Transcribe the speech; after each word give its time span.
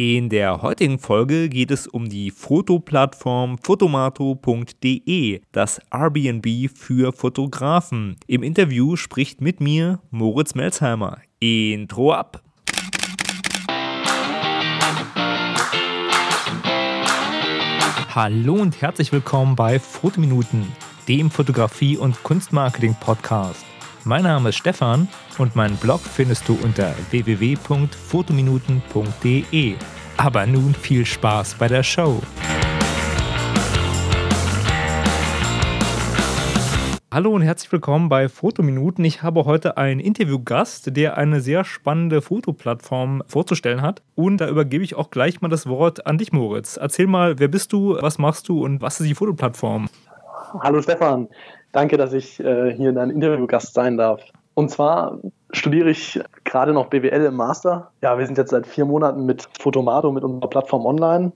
In 0.00 0.28
der 0.28 0.62
heutigen 0.62 1.00
Folge 1.00 1.48
geht 1.48 1.72
es 1.72 1.88
um 1.88 2.08
die 2.08 2.30
Fotoplattform 2.30 3.58
fotomato.de, 3.58 5.40
das 5.50 5.80
Airbnb 5.90 6.70
für 6.72 7.12
Fotografen. 7.12 8.14
Im 8.28 8.44
Interview 8.44 8.94
spricht 8.94 9.40
mit 9.40 9.60
mir 9.60 9.98
Moritz 10.12 10.54
Melzheimer. 10.54 11.18
Intro 11.40 12.12
ab! 12.12 12.44
Hallo 18.14 18.54
und 18.54 18.80
herzlich 18.80 19.10
willkommen 19.10 19.56
bei 19.56 19.80
Fotominuten, 19.80 20.64
dem 21.08 21.28
Fotografie- 21.28 21.96
und 21.96 22.22
Kunstmarketing-Podcast. 22.22 23.67
Mein 24.08 24.22
Name 24.22 24.48
ist 24.48 24.56
Stefan 24.56 25.06
und 25.36 25.54
meinen 25.54 25.76
Blog 25.76 26.00
findest 26.00 26.48
du 26.48 26.58
unter 26.62 26.94
www.fotominuten.de. 27.10 29.74
Aber 30.16 30.46
nun 30.46 30.72
viel 30.72 31.04
Spaß 31.04 31.56
bei 31.56 31.68
der 31.68 31.82
Show. 31.82 32.22
Hallo 37.12 37.32
und 37.32 37.42
herzlich 37.42 37.70
willkommen 37.70 38.08
bei 38.08 38.30
Fotominuten. 38.30 39.04
Ich 39.04 39.22
habe 39.22 39.44
heute 39.44 39.76
einen 39.76 40.00
Interviewgast, 40.00 40.96
der 40.96 41.18
eine 41.18 41.42
sehr 41.42 41.64
spannende 41.64 42.22
Fotoplattform 42.22 43.22
vorzustellen 43.26 43.82
hat. 43.82 44.00
Und 44.14 44.38
da 44.38 44.48
übergebe 44.48 44.84
ich 44.84 44.94
auch 44.94 45.10
gleich 45.10 45.42
mal 45.42 45.48
das 45.48 45.66
Wort 45.66 46.06
an 46.06 46.16
dich, 46.16 46.32
Moritz. 46.32 46.78
Erzähl 46.78 47.08
mal, 47.08 47.38
wer 47.38 47.48
bist 47.48 47.74
du, 47.74 47.98
was 48.00 48.16
machst 48.16 48.48
du 48.48 48.64
und 48.64 48.80
was 48.80 49.00
ist 49.00 49.06
die 49.06 49.14
Fotoplattform? 49.14 49.90
Hallo 50.60 50.80
Stefan. 50.82 51.28
Danke, 51.72 51.96
dass 51.96 52.12
ich 52.12 52.40
äh, 52.40 52.74
hier 52.74 52.92
dein 52.92 53.10
Interviewgast 53.10 53.74
sein 53.74 53.96
darf. 53.96 54.22
Und 54.54 54.70
zwar 54.70 55.18
studiere 55.52 55.90
ich 55.90 56.20
gerade 56.44 56.72
noch 56.72 56.86
BWL 56.86 57.26
im 57.26 57.36
Master. 57.36 57.90
Ja, 58.02 58.18
wir 58.18 58.26
sind 58.26 58.38
jetzt 58.38 58.50
seit 58.50 58.66
vier 58.66 58.84
Monaten 58.84 59.24
mit 59.24 59.48
Fotomato, 59.60 60.10
mit 60.10 60.24
unserer 60.24 60.48
Plattform 60.48 60.84
online 60.84 61.32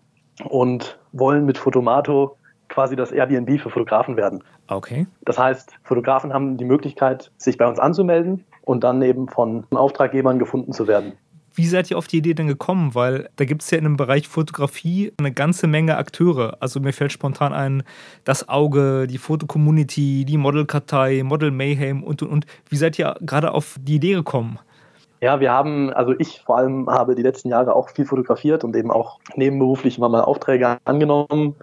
und 0.48 0.98
wollen 1.12 1.44
mit 1.44 1.58
Fotomato 1.58 2.36
quasi 2.68 2.96
das 2.96 3.12
Airbnb 3.12 3.60
für 3.60 3.70
Fotografen 3.70 4.16
werden. 4.16 4.42
Okay. 4.68 5.06
Das 5.24 5.38
heißt, 5.38 5.74
Fotografen 5.84 6.32
haben 6.32 6.56
die 6.56 6.64
Möglichkeit, 6.64 7.30
sich 7.36 7.58
bei 7.58 7.66
uns 7.66 7.78
anzumelden 7.78 8.44
und 8.62 8.82
dann 8.82 9.02
eben 9.02 9.28
von 9.28 9.66
Auftraggebern 9.70 10.38
gefunden 10.38 10.72
zu 10.72 10.88
werden. 10.88 11.12
Wie 11.54 11.66
seid 11.66 11.90
ihr 11.90 11.98
auf 11.98 12.06
die 12.06 12.18
Idee 12.18 12.34
denn 12.34 12.46
gekommen? 12.46 12.94
Weil 12.94 13.28
da 13.36 13.44
gibt 13.44 13.62
es 13.62 13.70
ja 13.70 13.78
in 13.78 13.84
dem 13.84 13.96
Bereich 13.96 14.28
Fotografie 14.28 15.12
eine 15.18 15.32
ganze 15.32 15.66
Menge 15.66 15.96
Akteure. 15.96 16.56
Also 16.60 16.80
mir 16.80 16.92
fällt 16.92 17.12
spontan 17.12 17.52
ein, 17.52 17.82
das 18.24 18.48
Auge, 18.48 19.06
die 19.06 19.18
Fotocommunity, 19.18 20.24
die 20.24 20.38
Modelkartei, 20.38 21.22
Model 21.24 21.50
Mayhem 21.50 22.02
und 22.02 22.22
und 22.22 22.30
und. 22.30 22.46
Wie 22.68 22.76
seid 22.76 22.98
ihr 22.98 23.16
gerade 23.20 23.52
auf 23.52 23.76
die 23.80 23.96
Idee 23.96 24.14
gekommen? 24.14 24.58
Ja, 25.20 25.38
wir 25.38 25.52
haben, 25.52 25.92
also 25.92 26.14
ich 26.18 26.40
vor 26.44 26.58
allem 26.58 26.88
habe 26.90 27.14
die 27.14 27.22
letzten 27.22 27.48
Jahre 27.48 27.76
auch 27.76 27.90
viel 27.90 28.06
fotografiert 28.06 28.64
und 28.64 28.74
eben 28.74 28.90
auch 28.90 29.20
nebenberuflich 29.36 29.98
immer 29.98 30.08
mal 30.08 30.22
Aufträge 30.22 30.78
angenommen. 30.84 31.54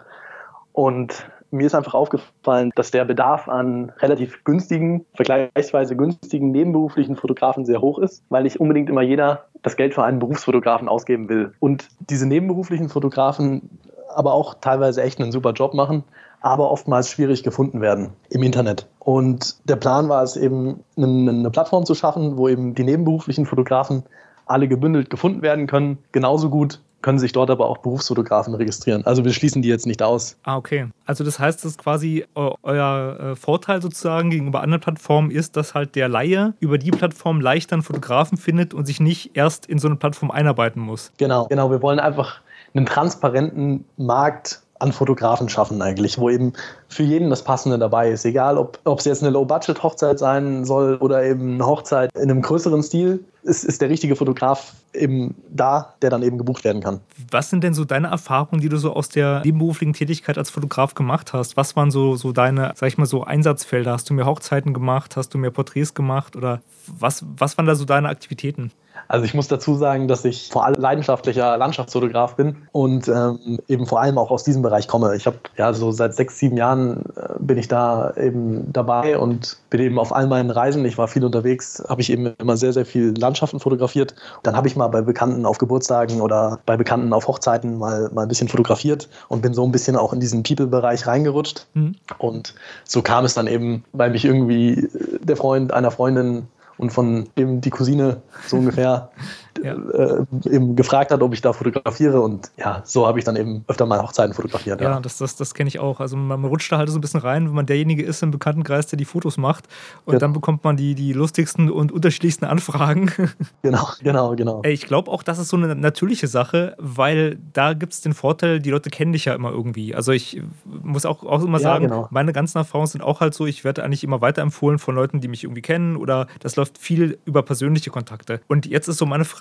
Und 0.72 1.30
mir 1.52 1.66
ist 1.66 1.76
einfach 1.76 1.94
aufgefallen, 1.94 2.72
dass 2.76 2.92
der 2.92 3.06
Bedarf 3.06 3.50
an 3.50 3.92
relativ 4.00 4.44
günstigen, 4.44 5.06
vergleichsweise 5.16 5.96
günstigen 5.96 6.52
nebenberuflichen 6.52 7.16
Fotografen 7.16 7.66
sehr 7.66 7.82
hoch 7.82 8.00
ist, 8.00 8.24
weil 8.30 8.44
nicht 8.44 8.60
unbedingt 8.60 8.90
immer 8.90 9.02
jeder 9.02 9.49
das 9.62 9.76
Geld 9.76 9.94
für 9.94 10.04
einen 10.04 10.20
Berufsfotografen 10.20 10.88
ausgeben 10.88 11.30
will. 11.30 11.54
Und 11.60 11.90
diese 12.10 12.26
nebenberuflichen 12.26 12.90
Fotografen 12.90 13.70
aber 14.14 14.34
auch 14.34 14.56
teilweise 14.56 15.04
echt 15.04 15.22
einen 15.22 15.32
super 15.32 15.54
Job 15.54 15.74
machen, 15.74 16.04
aber 16.42 16.72
oftmals 16.72 17.10
schwierig 17.10 17.44
gefunden 17.44 17.82
werden 17.82 18.10
im 18.30 18.44
Internet. 18.44 18.88
Und 19.00 19.58
der 19.70 19.76
Plan 19.76 20.10
war 20.10 20.24
es 20.24 20.36
eben, 20.36 20.84
eine 20.98 21.50
Plattform 21.52 21.86
zu 21.86 21.96
schaffen, 21.96 22.38
wo 22.38 22.48
eben 22.48 22.76
die 22.76 22.84
nebenberuflichen 22.84 23.46
Fotografen 23.46 24.04
alle 24.46 24.68
gebündelt 24.68 25.10
gefunden 25.10 25.42
werden 25.42 25.68
können, 25.68 26.00
genauso 26.12 26.50
gut 26.50 26.82
können 27.02 27.20
sich 27.20 27.32
dort 27.32 27.50
aber 27.50 27.68
auch 27.68 27.78
Berufsfotografen 27.80 28.54
registrieren. 28.56 29.06
Also 29.06 29.24
wir 29.24 29.34
schließen 29.34 29.62
die 29.62 29.70
jetzt 29.70 29.86
nicht 29.86 30.02
aus. 30.02 30.38
Ah, 30.44 30.58
okay. 30.58 30.88
Also 31.06 31.24
das 31.24 31.40
heißt, 31.40 31.64
dass 31.64 31.78
quasi 31.78 32.26
euer 32.36 33.20
äh, 33.20 33.36
Vorteil 33.36 33.82
sozusagen 33.82 34.30
gegenüber 34.30 34.62
anderen 34.62 34.82
Plattformen 34.82 35.32
ist, 35.32 35.56
dass 35.56 35.74
halt 35.74 35.96
der 35.96 36.10
Laie 36.10 36.54
über 36.60 36.78
die 36.78 36.92
Plattform 36.92 37.42
leichter 37.42 37.74
einen 37.74 37.84
Fotografen 37.84 38.38
findet 38.38 38.74
und 38.74 38.86
sich 38.86 39.00
nicht 39.00 39.32
erst 39.36 39.66
in 39.66 39.80
so 39.80 39.88
eine 39.88 39.96
Plattform 39.96 40.32
einarbeiten 40.32 40.82
muss. 40.82 41.12
Genau, 41.18 41.48
genau. 41.48 41.72
Wir 41.72 41.82
wollen 41.82 42.00
einfach 42.00 42.42
einen 42.74 42.86
transparenten 42.86 43.86
Markt 43.98 44.62
an 44.80 44.94
Fotografen 44.94 45.50
schaffen 45.50 45.82
eigentlich, 45.82 46.18
wo 46.18 46.30
eben 46.30 46.54
für 46.88 47.04
jeden 47.04 47.30
das 47.30 47.44
Passende 47.44 47.78
dabei 47.78 48.10
ist. 48.10 48.26
Egal, 48.26 48.58
ob 48.58 48.80
es 49.00 49.06
jetzt 49.06 49.22
eine 49.22 49.32
Low-Budget-Hochzeit 49.32 50.18
sein 50.20 50.66
soll 50.66 50.96
oder 50.96 51.24
eben 51.24 51.56
eine 51.56 51.66
Hochzeit 51.66 52.10
in 52.16 52.32
einem 52.32 52.42
größeren 52.42 52.82
Stil, 52.82 53.24
ist, 53.44 53.64
ist 53.64 53.82
der 53.82 53.90
richtige 53.90 54.16
Fotograf 54.16 54.74
eben 54.94 55.36
da, 55.50 55.94
der 56.02 56.10
dann 56.10 56.24
eben 56.24 56.38
gebucht 56.38 56.64
werden 56.64 56.82
kann. 56.82 57.00
Was 57.30 57.50
sind 57.50 57.64
denn 57.64 57.74
so 57.74 57.86
deine 57.86 58.08
Erfahrungen, 58.08 58.62
die 58.62 58.70
du 58.70 58.78
so 58.78 58.94
aus 58.94 59.10
der 59.10 59.42
nebenberuflichen 59.44 59.94
Tätigkeit 59.94 60.38
als 60.38 60.50
Fotograf 60.50 60.94
gemacht 60.94 61.34
hast? 61.34 61.58
Was 61.58 61.76
waren 61.76 61.92
so, 61.92 62.16
so 62.16 62.32
deine, 62.32 62.74
sag 62.76 62.88
ich 62.88 62.98
mal, 62.98 63.06
so 63.06 63.24
Einsatzfelder? 63.24 63.92
Hast 63.92 64.10
du 64.10 64.14
mehr 64.14 64.26
Hochzeiten 64.26 64.74
gemacht? 64.74 65.16
Hast 65.18 65.34
du 65.34 65.38
mehr 65.38 65.52
Porträts 65.52 65.94
gemacht? 65.94 66.36
Oder 66.36 66.62
was, 66.88 67.24
was 67.38 67.58
waren 67.58 67.66
da 67.66 67.76
so 67.76 67.86
deine 67.86 68.10
Aktivitäten? 68.10 68.72
Also 69.08 69.26
ich 69.26 69.34
muss 69.34 69.48
dazu 69.48 69.76
sagen, 69.76 70.08
dass 70.08 70.26
ich 70.26 70.50
vor 70.52 70.66
allem 70.66 70.80
leidenschaftlicher 70.80 71.58
Landschaftsfotograf 71.58 72.36
bin 72.36 72.58
und 72.72 73.08
ähm, 73.08 73.60
eben 73.68 73.86
vor 73.86 74.02
allem 74.02 74.18
auch 74.18 74.32
aus 74.32 74.44
diesem 74.44 74.62
Bereich 74.62 74.88
komme. 74.88 75.16
Ich 75.16 75.26
habe 75.26 75.38
ja 75.58 75.74
so 75.74 75.92
seit 75.92 76.16
sechs, 76.16 76.40
sieben 76.40 76.58
Jahren 76.58 77.04
äh, 77.16 77.34
bin 77.40 77.58
ich 77.58 77.68
da 77.68 78.14
eben 78.18 78.72
dabei 78.72 79.18
und 79.18 79.58
bin 79.70 79.82
eben 79.82 80.00
auf 80.00 80.14
all 80.14 80.28
meinen 80.28 80.52
Reisen, 80.52 80.86
ich 80.86 80.98
war 80.98 81.08
viel 81.08 81.24
unterwegs, 81.24 81.84
habe 81.88 82.02
ich 82.02 82.12
eben 82.12 82.34
immer 82.38 82.58
sehr, 82.58 82.74
sehr 82.74 82.86
viel 82.86 83.14
Landschaften 83.18 83.60
fotografiert. 83.60 84.16
Dann 84.44 84.56
habe 84.56 84.68
ich 84.68 84.76
mal 84.76 84.88
bei 84.88 85.02
Bekannten 85.02 85.46
auf 85.46 85.58
Geburtstagen 85.58 86.22
oder 86.22 86.60
bei 86.66 86.78
Bekannten 86.78 87.14
auf 87.14 87.28
Hochzeiten 87.28 87.78
mal, 87.78 88.10
mal 88.14 88.24
ein 88.24 88.28
bisschen 88.28 88.48
fotografiert 88.48 89.10
und 89.28 89.42
bin 89.42 89.54
so 89.54 89.64
ein 89.64 89.72
bisschen 89.72 89.96
auch 89.96 90.14
in 90.14 90.20
diesen 90.20 90.44
People-Bereich 90.44 91.08
reingerutscht. 91.08 91.68
Mhm. 91.74 91.96
Und 92.18 92.56
so 92.84 93.02
kam 93.02 93.26
es 93.26 93.34
dann 93.34 93.48
eben, 93.48 93.84
weil 93.94 94.12
mich 94.12 94.26
irgendwie 94.26 94.88
der 95.22 95.38
Freund 95.38 95.74
einer 95.74 95.92
Freundin 95.92 96.48
und 96.80 96.92
von 96.92 97.30
eben 97.36 97.62
die 97.62 97.70
Cousine 97.70 98.24
so 98.48 98.58
ungefähr 98.58 99.12
ja. 99.64 99.74
äh, 99.74 100.26
eben 100.50 100.76
gefragt 100.76 101.12
hat, 101.12 101.22
ob 101.22 101.34
ich 101.34 101.42
da 101.42 101.54
fotografiere. 101.54 102.22
Und 102.22 102.52
ja, 102.58 102.82
so 102.86 103.08
habe 103.08 103.20
ich 103.20 103.26
dann 103.26 103.36
eben 103.36 103.64
öfter 103.68 103.86
mal 103.86 104.02
Hochzeiten 104.02 104.34
fotografiert. 104.34 104.82
Ja, 104.82 104.92
ja. 104.92 105.00
das, 105.00 105.18
das, 105.18 105.36
das 105.36 105.54
kenne 105.54 105.68
ich 105.68 105.80
auch. 105.80 106.00
Also 106.00 106.18
man 106.18 106.44
rutscht 106.46 106.72
da 106.72 106.78
halt 106.78 106.90
so 106.90 106.98
ein 106.98 107.02
bisschen 107.02 107.20
rein, 107.20 107.48
wenn 107.48 107.56
man 107.56 107.66
derjenige 107.66 108.04
ist 108.04 108.24
im 108.24 108.32
Bekanntenkreis, 108.32 108.88
der 108.88 108.98
die 108.98 109.06
Fotos 109.06 109.38
macht. 109.38 109.66
Und 110.06 110.14
ja. 110.14 110.20
dann 110.20 110.34
bekommt 110.34 110.64
man 110.64 110.78
die, 110.78 110.96
die 110.96 111.14
lustigsten 111.14 111.70
und 111.72 111.92
unterschiedlichsten 111.92 112.46
Anfragen. 112.46 113.12
Genau, 113.62 113.88
genau, 114.02 114.36
genau. 114.36 114.62
Ich 114.64 114.86
glaube 114.86 115.12
auch, 115.12 115.24
das 115.24 115.38
ist 115.38 115.50
so 115.50 115.58
eine 115.58 115.76
natürliche 115.76 116.28
Sache, 116.28 116.76
weil 116.78 117.38
da 117.54 117.74
gibt 117.74 117.94
es 117.94 118.02
den 118.02 118.14
Vorteil, 118.14 118.60
die 118.60 118.70
Leute 118.70 118.90
kennen 118.90 119.12
dich 119.12 119.26
ja 119.26 119.34
immer 119.34 119.52
irgendwie. 119.52 119.94
Also 119.94 120.12
ich 120.12 120.42
muss 120.66 121.06
auch, 121.06 121.24
auch 121.24 121.44
immer 121.44 121.60
sagen, 121.60 121.88
genau. 121.88 122.08
meine 122.12 122.32
ganzen 122.32 122.58
Erfahrungen 122.58 122.88
sind 122.88 123.02
auch 123.02 123.20
halt 123.22 123.34
so, 123.34 123.46
ich 123.46 123.64
werde 123.64 123.84
eigentlich 123.84 124.04
immer 124.04 124.22
weiterempfohlen 124.22 124.80
von 124.80 124.96
Leuten, 124.96 125.20
die 125.20 125.28
mich 125.28 125.44
irgendwie 125.44 125.62
kennen 125.62 125.98
oder 125.98 126.28
das 126.40 126.56
läuft 126.56 126.78
viel 126.78 127.18
über 127.26 127.44
persönliche 127.44 127.90
Kontakte. 127.90 128.40
Und 128.48 128.66
jetzt 128.66 128.88
ist 128.88 128.98
so 128.98 129.06
meine 129.06 129.26
Frage, 129.26 129.39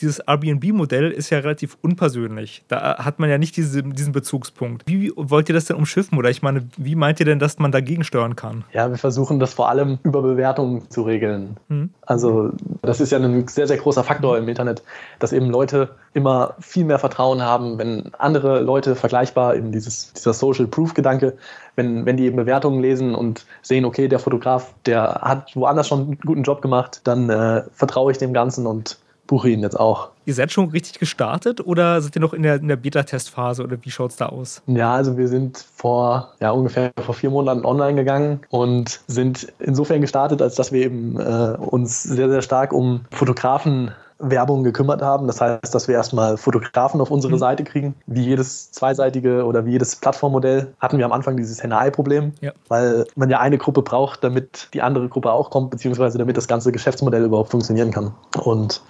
dieses 0.00 0.20
Airbnb-Modell 0.20 1.10
ist 1.10 1.30
ja 1.30 1.38
relativ 1.38 1.76
unpersönlich. 1.82 2.64
Da 2.68 2.98
hat 2.98 3.18
man 3.18 3.30
ja 3.30 3.38
nicht 3.38 3.56
diese, 3.56 3.82
diesen 3.82 4.12
Bezugspunkt. 4.12 4.82
Wie 4.86 5.12
wollt 5.14 5.48
ihr 5.48 5.54
das 5.54 5.66
denn 5.66 5.76
umschiffen? 5.76 6.18
Oder 6.18 6.30
ich 6.30 6.42
meine, 6.42 6.66
wie 6.76 6.96
meint 6.96 7.20
ihr 7.20 7.26
denn, 7.26 7.38
dass 7.38 7.58
man 7.58 7.72
dagegen 7.72 8.02
steuern 8.02 8.34
kann? 8.34 8.64
Ja, 8.72 8.90
wir 8.90 8.98
versuchen 8.98 9.38
das 9.38 9.54
vor 9.54 9.68
allem 9.68 9.98
über 10.02 10.22
Bewertungen 10.22 10.90
zu 10.90 11.02
regeln. 11.02 11.56
Mhm. 11.68 11.90
Also 12.02 12.50
das 12.82 13.00
ist 13.00 13.12
ja 13.12 13.18
ein 13.18 13.46
sehr, 13.48 13.66
sehr 13.66 13.76
großer 13.76 14.02
Faktor 14.02 14.38
im 14.38 14.48
Internet, 14.48 14.82
dass 15.18 15.32
eben 15.32 15.50
Leute 15.50 15.90
immer 16.14 16.54
viel 16.60 16.84
mehr 16.84 16.98
Vertrauen 16.98 17.42
haben, 17.42 17.78
wenn 17.78 18.10
andere 18.18 18.60
Leute 18.60 18.96
vergleichbar, 18.96 19.54
eben 19.56 19.72
dieses, 19.72 20.12
dieser 20.12 20.32
Social 20.32 20.66
Proof-Gedanke, 20.66 21.34
wenn, 21.76 22.04
wenn 22.04 22.16
die 22.16 22.24
eben 22.24 22.36
Bewertungen 22.36 22.80
lesen 22.80 23.14
und 23.14 23.46
sehen, 23.62 23.84
okay, 23.84 24.08
der 24.08 24.18
Fotograf, 24.18 24.74
der 24.84 25.20
hat 25.22 25.54
woanders 25.54 25.88
schon 25.88 26.00
einen 26.00 26.18
guten 26.18 26.42
Job 26.42 26.60
gemacht, 26.60 27.00
dann 27.04 27.30
äh, 27.30 27.62
vertraue 27.72 28.12
ich 28.12 28.18
dem 28.18 28.34
Ganzen 28.34 28.66
und 28.66 28.98
buche 29.26 29.50
ihn 29.50 29.60
jetzt 29.60 29.78
auch. 29.78 30.10
Ihr 30.24 30.34
seid 30.34 30.52
schon 30.52 30.68
richtig 30.68 30.98
gestartet 30.98 31.64
oder 31.66 32.00
seid 32.00 32.14
ihr 32.16 32.20
noch 32.20 32.32
in 32.32 32.42
der, 32.42 32.56
in 32.56 32.68
der 32.68 32.76
Beta-Testphase 32.76 33.62
oder 33.62 33.76
wie 33.82 33.90
schaut 33.90 34.12
es 34.12 34.16
da 34.16 34.26
aus? 34.26 34.62
Ja, 34.66 34.94
also 34.94 35.16
wir 35.16 35.28
sind 35.28 35.64
vor 35.74 36.32
ja, 36.40 36.50
ungefähr 36.50 36.92
vor 37.04 37.14
vier 37.14 37.30
Monaten 37.30 37.64
online 37.64 37.96
gegangen 37.96 38.40
und 38.50 39.00
sind 39.06 39.52
insofern 39.58 40.00
gestartet, 40.00 40.40
als 40.42 40.54
dass 40.54 40.70
wir 40.70 40.84
eben 40.84 41.18
äh, 41.18 41.56
uns 41.58 42.02
sehr, 42.02 42.28
sehr 42.28 42.42
stark 42.42 42.72
um 42.72 43.04
Fotografen 43.10 43.92
Werbung 44.22 44.64
gekümmert 44.64 45.02
haben. 45.02 45.26
Das 45.26 45.40
heißt, 45.40 45.74
dass 45.74 45.88
wir 45.88 45.94
erstmal 45.94 46.36
Fotografen 46.36 47.00
auf 47.00 47.10
unsere 47.10 47.34
mhm. 47.34 47.38
Seite 47.38 47.64
kriegen. 47.64 47.94
Wie 48.06 48.22
jedes 48.22 48.70
zweiseitige 48.70 49.44
oder 49.44 49.66
wie 49.66 49.72
jedes 49.72 49.96
Plattformmodell 49.96 50.72
hatten 50.80 50.98
wir 50.98 51.04
am 51.04 51.12
Anfang 51.12 51.36
dieses 51.36 51.62
Henne-Ei-Problem, 51.62 52.32
ja. 52.40 52.52
weil 52.68 53.04
man 53.16 53.28
ja 53.28 53.40
eine 53.40 53.58
Gruppe 53.58 53.82
braucht, 53.82 54.24
damit 54.24 54.68
die 54.72 54.82
andere 54.82 55.08
Gruppe 55.08 55.32
auch 55.32 55.50
kommt, 55.50 55.70
beziehungsweise 55.70 56.18
damit 56.18 56.36
das 56.36 56.48
ganze 56.48 56.72
Geschäftsmodell 56.72 57.24
überhaupt 57.24 57.50
funktionieren 57.50 57.90
kann. 57.90 58.14
Und 58.42 58.82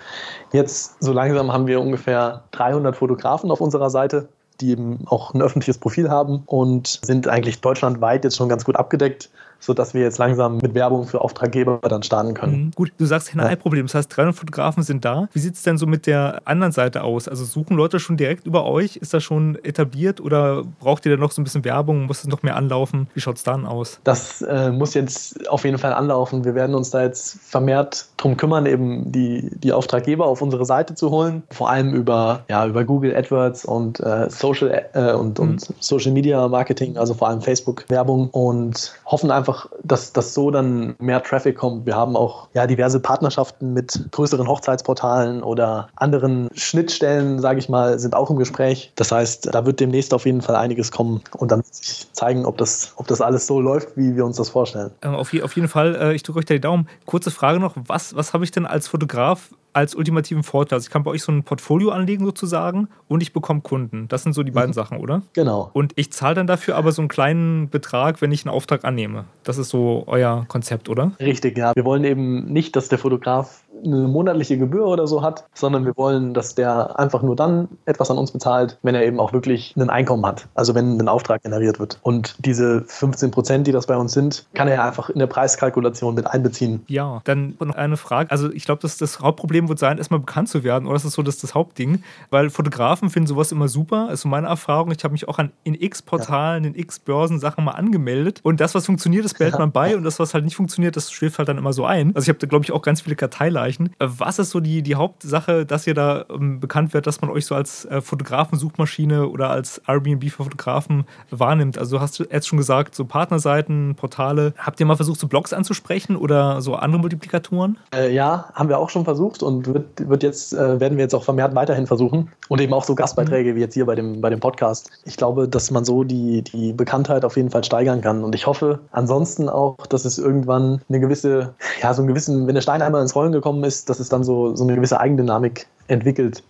jetzt 0.52 1.02
so 1.02 1.12
langsam 1.12 1.52
haben 1.52 1.66
wir 1.66 1.80
ungefähr 1.80 2.42
300 2.52 2.94
Fotografen 2.94 3.50
auf 3.50 3.60
unserer 3.60 3.90
Seite 3.90 4.28
die 4.60 4.70
eben 4.70 5.00
auch 5.06 5.34
ein 5.34 5.42
öffentliches 5.42 5.78
Profil 5.78 6.08
haben 6.08 6.44
und 6.46 7.00
sind 7.02 7.26
eigentlich 7.26 7.60
deutschlandweit 7.60 8.22
jetzt 8.22 8.36
schon 8.36 8.48
ganz 8.48 8.64
gut 8.64 8.76
abgedeckt 8.76 9.30
sodass 9.62 9.94
wir 9.94 10.02
jetzt 10.02 10.18
langsam 10.18 10.58
mit 10.58 10.74
Werbung 10.74 11.06
für 11.06 11.20
Auftraggeber 11.20 11.78
dann 11.82 12.02
starten 12.02 12.34
können. 12.34 12.64
Mhm. 12.64 12.70
Gut, 12.74 12.92
du 12.98 13.06
sagst 13.06 13.32
Henne-Ei-Problem, 13.32 13.86
das 13.86 13.94
heißt 13.94 14.16
300 14.16 14.34
Fotografen 14.34 14.82
sind 14.82 15.04
da. 15.04 15.28
Wie 15.32 15.38
sieht 15.38 15.54
es 15.54 15.62
denn 15.62 15.78
so 15.78 15.86
mit 15.86 16.06
der 16.06 16.42
anderen 16.44 16.72
Seite 16.72 17.04
aus? 17.04 17.28
Also 17.28 17.44
suchen 17.44 17.76
Leute 17.76 18.00
schon 18.00 18.16
direkt 18.16 18.46
über 18.46 18.66
euch? 18.66 18.96
Ist 18.96 19.14
das 19.14 19.22
schon 19.22 19.56
etabliert 19.62 20.20
oder 20.20 20.64
braucht 20.80 21.06
ihr 21.06 21.12
da 21.12 21.20
noch 21.20 21.30
so 21.30 21.40
ein 21.40 21.44
bisschen 21.44 21.64
Werbung? 21.64 22.06
Muss 22.06 22.20
es 22.20 22.26
noch 22.26 22.42
mehr 22.42 22.56
anlaufen? 22.56 23.08
Wie 23.14 23.20
schaut 23.20 23.36
es 23.36 23.44
dann 23.44 23.64
aus? 23.64 24.00
Das 24.04 24.42
äh, 24.42 24.70
muss 24.70 24.94
jetzt 24.94 25.48
auf 25.48 25.64
jeden 25.64 25.78
Fall 25.78 25.92
anlaufen. 25.92 26.44
Wir 26.44 26.54
werden 26.54 26.74
uns 26.74 26.90
da 26.90 27.02
jetzt 27.02 27.38
vermehrt 27.40 28.06
drum 28.16 28.36
kümmern, 28.36 28.66
eben 28.66 29.12
die, 29.12 29.50
die 29.54 29.72
Auftraggeber 29.72 30.26
auf 30.26 30.42
unsere 30.42 30.64
Seite 30.64 30.94
zu 30.94 31.10
holen. 31.10 31.42
Vor 31.50 31.70
allem 31.70 31.94
über, 31.94 32.44
ja, 32.48 32.66
über 32.66 32.84
Google 32.84 33.14
AdWords 33.14 33.64
und 33.64 34.00
äh, 34.00 34.28
Social 34.30 34.86
äh, 34.92 35.12
und, 35.12 35.38
mhm. 35.38 35.44
und 35.44 35.74
Social 35.80 36.12
Media 36.12 36.48
Marketing, 36.48 36.96
also 36.96 37.14
vor 37.14 37.28
allem 37.28 37.40
Facebook-Werbung 37.40 38.30
und 38.30 38.94
hoffen 39.06 39.30
einfach, 39.30 39.51
dass, 39.82 40.12
dass 40.12 40.34
so 40.34 40.50
dann 40.50 40.94
mehr 40.98 41.22
Traffic 41.22 41.56
kommt. 41.56 41.86
Wir 41.86 41.96
haben 41.96 42.16
auch 42.16 42.48
ja, 42.54 42.66
diverse 42.66 43.00
Partnerschaften 43.00 43.72
mit 43.72 44.08
größeren 44.10 44.46
Hochzeitsportalen 44.48 45.42
oder 45.42 45.88
anderen 45.96 46.48
Schnittstellen, 46.54 47.38
sage 47.40 47.58
ich 47.58 47.68
mal, 47.68 47.98
sind 47.98 48.14
auch 48.14 48.30
im 48.30 48.38
Gespräch. 48.38 48.92
Das 48.96 49.12
heißt, 49.12 49.54
da 49.54 49.66
wird 49.66 49.80
demnächst 49.80 50.14
auf 50.14 50.26
jeden 50.26 50.42
Fall 50.42 50.56
einiges 50.56 50.90
kommen 50.90 51.22
und 51.36 51.52
dann 51.52 51.60
wird 51.60 51.74
sich 51.74 52.12
zeigen, 52.12 52.46
ob 52.46 52.58
das, 52.58 52.92
ob 52.96 53.06
das 53.06 53.20
alles 53.20 53.46
so 53.46 53.60
läuft, 53.60 53.96
wie 53.96 54.16
wir 54.16 54.24
uns 54.24 54.36
das 54.36 54.48
vorstellen. 54.48 54.90
Ähm, 55.02 55.14
auf, 55.14 55.32
je, 55.32 55.42
auf 55.42 55.54
jeden 55.56 55.68
Fall, 55.68 55.94
äh, 55.96 56.14
ich 56.14 56.22
drücke 56.22 56.38
euch 56.38 56.44
da 56.44 56.54
die 56.54 56.60
Daumen. 56.60 56.88
Kurze 57.06 57.30
Frage 57.30 57.60
noch, 57.60 57.74
was, 57.76 58.14
was 58.16 58.32
habe 58.32 58.44
ich 58.44 58.50
denn 58.50 58.66
als 58.66 58.88
Fotograf 58.88 59.50
als 59.72 59.94
ultimativen 59.94 60.42
Vorteil. 60.42 60.76
Also 60.76 60.86
ich 60.86 60.90
kann 60.90 61.02
bei 61.02 61.10
euch 61.10 61.22
so 61.22 61.32
ein 61.32 61.42
Portfolio 61.44 61.90
anlegen 61.90 62.24
sozusagen 62.24 62.88
und 63.08 63.22
ich 63.22 63.32
bekomme 63.32 63.60
Kunden. 63.60 64.08
Das 64.08 64.22
sind 64.22 64.32
so 64.32 64.42
die 64.42 64.50
beiden 64.50 64.70
mhm. 64.70 64.74
Sachen, 64.74 64.98
oder? 64.98 65.22
Genau. 65.32 65.70
Und 65.72 65.92
ich 65.96 66.12
zahle 66.12 66.34
dann 66.34 66.46
dafür 66.46 66.76
aber 66.76 66.92
so 66.92 67.02
einen 67.02 67.08
kleinen 67.08 67.70
Betrag, 67.70 68.20
wenn 68.20 68.32
ich 68.32 68.44
einen 68.44 68.54
Auftrag 68.54 68.84
annehme. 68.84 69.24
Das 69.44 69.58
ist 69.58 69.70
so 69.70 70.04
euer 70.06 70.44
Konzept, 70.48 70.88
oder? 70.88 71.12
Richtig, 71.20 71.56
ja. 71.56 71.72
Wir 71.74 71.84
wollen 71.84 72.04
eben 72.04 72.44
nicht, 72.46 72.76
dass 72.76 72.88
der 72.88 72.98
Fotograf 72.98 73.62
eine 73.84 74.08
monatliche 74.08 74.58
Gebühr 74.58 74.86
oder 74.86 75.06
so 75.06 75.22
hat, 75.22 75.44
sondern 75.54 75.84
wir 75.84 75.96
wollen, 75.96 76.34
dass 76.34 76.54
der 76.54 76.98
einfach 76.98 77.22
nur 77.22 77.36
dann 77.36 77.68
etwas 77.84 78.10
an 78.10 78.18
uns 78.18 78.30
bezahlt, 78.30 78.78
wenn 78.82 78.94
er 78.94 79.04
eben 79.04 79.20
auch 79.20 79.32
wirklich 79.32 79.74
ein 79.76 79.90
Einkommen 79.90 80.24
hat. 80.26 80.48
Also 80.54 80.74
wenn 80.74 81.00
ein 81.00 81.08
Auftrag 81.08 81.42
generiert 81.42 81.78
wird. 81.78 81.98
Und 82.02 82.36
diese 82.44 82.84
15 82.86 83.30
Prozent, 83.30 83.66
die 83.66 83.72
das 83.72 83.86
bei 83.86 83.96
uns 83.96 84.12
sind, 84.12 84.46
kann 84.54 84.68
er 84.68 84.84
einfach 84.84 85.10
in 85.10 85.18
der 85.18 85.26
Preiskalkulation 85.26 86.14
mit 86.14 86.26
einbeziehen. 86.26 86.82
Ja, 86.88 87.20
dann 87.24 87.54
noch 87.60 87.74
eine 87.74 87.96
Frage. 87.96 88.30
Also 88.30 88.50
ich 88.52 88.64
glaube, 88.64 88.82
das, 88.82 88.96
das 88.96 89.20
Hauptproblem 89.20 89.68
wird 89.68 89.78
sein, 89.78 89.98
erstmal 89.98 90.20
bekannt 90.20 90.48
zu 90.48 90.64
werden. 90.64 90.86
Oder 90.86 90.94
das 90.94 91.04
ist 91.04 91.14
so 91.14 91.22
das, 91.22 91.38
das 91.38 91.54
Hauptding. 91.54 92.02
Weil 92.30 92.50
Fotografen 92.50 93.10
finden 93.10 93.26
sowas 93.26 93.52
immer 93.52 93.68
super. 93.68 94.06
Das 94.06 94.14
ist 94.14 94.20
so 94.22 94.28
meine 94.28 94.46
Erfahrung. 94.48 94.90
Ich 94.90 95.02
habe 95.04 95.12
mich 95.12 95.28
auch 95.28 95.38
an, 95.38 95.50
in 95.64 95.74
X-Portalen, 95.74 96.64
ja. 96.64 96.70
in 96.70 96.78
X-Börsen 96.78 97.38
Sachen 97.38 97.64
mal 97.64 97.72
angemeldet. 97.72 98.40
Und 98.42 98.60
das, 98.60 98.74
was 98.74 98.86
funktioniert, 98.86 99.24
das 99.24 99.34
behält 99.34 99.54
ja. 99.54 99.60
man 99.60 99.72
bei. 99.72 99.96
Und 99.96 100.04
das, 100.04 100.18
was 100.18 100.34
halt 100.34 100.44
nicht 100.44 100.56
funktioniert, 100.56 100.96
das 100.96 101.10
schläft 101.10 101.38
halt 101.38 101.48
dann 101.48 101.58
immer 101.58 101.72
so 101.72 101.84
ein. 101.84 102.14
Also 102.14 102.24
ich 102.24 102.28
habe 102.28 102.38
da, 102.38 102.46
glaube 102.46 102.64
ich, 102.64 102.72
auch 102.72 102.82
ganz 102.82 103.00
viele 103.00 103.16
Karteileichen 103.16 103.71
erreichen. 103.72 103.94
Äh, 103.98 104.06
was 104.18 104.38
ist 104.38 104.50
so 104.50 104.60
die, 104.60 104.82
die 104.82 104.94
Hauptsache, 104.94 105.66
dass 105.66 105.86
ihr 105.86 105.94
da 105.94 106.24
ähm, 106.30 106.60
bekannt 106.60 106.94
wird, 106.94 107.06
dass 107.06 107.20
man 107.20 107.30
euch 107.30 107.46
so 107.46 107.54
als 107.54 107.84
äh, 107.86 108.00
Fotografensuchmaschine 108.00 109.28
oder 109.28 109.50
als 109.50 109.80
Airbnb 109.86 110.24
für 110.30 110.44
Fotografen 110.44 111.04
wahrnimmt? 111.30 111.78
Also 111.78 112.00
hast 112.00 112.18
du 112.18 112.24
jetzt 112.24 112.48
schon 112.48 112.58
gesagt, 112.58 112.94
so 112.94 113.04
Partnerseiten, 113.04 113.94
Portale. 113.94 114.54
Habt 114.58 114.80
ihr 114.80 114.86
mal 114.86 114.96
versucht, 114.96 115.20
so 115.20 115.28
Blogs 115.28 115.52
anzusprechen 115.52 116.16
oder 116.16 116.60
so 116.60 116.74
andere 116.74 117.00
Multiplikatoren? 117.00 117.78
Äh, 117.94 118.14
ja, 118.14 118.50
haben 118.54 118.68
wir 118.68 118.78
auch 118.78 118.90
schon 118.90 119.04
versucht 119.04 119.42
und 119.42 119.66
wird, 119.66 120.08
wird 120.08 120.22
jetzt, 120.22 120.52
äh, 120.52 120.80
werden 120.80 120.96
wir 120.96 121.04
jetzt 121.04 121.14
auch 121.14 121.24
vermehrt 121.24 121.54
weiterhin 121.54 121.86
versuchen. 121.86 122.30
Und 122.48 122.60
eben 122.60 122.72
auch 122.72 122.84
so 122.84 122.94
Gastbeiträge 122.94 123.52
mhm. 123.52 123.56
wie 123.56 123.60
jetzt 123.60 123.74
hier 123.74 123.86
bei 123.86 123.94
dem, 123.94 124.20
bei 124.20 124.30
dem 124.30 124.40
Podcast. 124.40 124.90
Ich 125.04 125.16
glaube, 125.16 125.48
dass 125.48 125.70
man 125.70 125.84
so 125.84 126.04
die, 126.04 126.42
die 126.42 126.72
Bekanntheit 126.72 127.24
auf 127.24 127.36
jeden 127.36 127.50
Fall 127.50 127.64
steigern 127.64 128.00
kann. 128.00 128.24
Und 128.24 128.34
ich 128.34 128.46
hoffe 128.46 128.80
ansonsten 128.90 129.48
auch, 129.48 129.76
dass 129.88 130.04
es 130.04 130.18
irgendwann 130.18 130.82
eine 130.88 131.00
gewisse, 131.00 131.54
ja, 131.82 131.94
so 131.94 132.02
einen 132.02 132.08
gewissen, 132.08 132.46
wenn 132.46 132.54
der 132.54 132.62
Stein 132.62 132.82
einmal 132.82 133.02
ins 133.02 133.14
Rollen 133.14 133.32
gekommen 133.32 133.61
gekommen 133.62 133.68
ist, 133.68 133.88
dass 133.88 134.00
es 134.00 134.08
dann 134.08 134.24
so, 134.24 134.54
so 134.54 134.64
eine 134.64 134.74
gewisse 134.74 135.00
Eigendynamik 135.00 135.66
entwickelt. 135.88 136.42